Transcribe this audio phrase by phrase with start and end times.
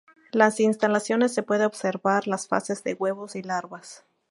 [0.33, 4.03] En las instalaciones se puede observar las fases de huevos y larvas.